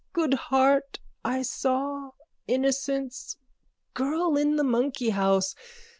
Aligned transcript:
Good 0.13 0.33
heart. 0.49 0.97
I 1.23 1.43
saw. 1.43 2.13
Innocence. 2.47 3.37
Girl 3.93 4.35
in 4.35 4.55
the 4.55 4.63
monkeyhouse. 4.63 5.53